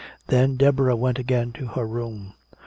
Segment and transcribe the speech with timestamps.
[0.29, 2.33] Then Deborah went again to her room.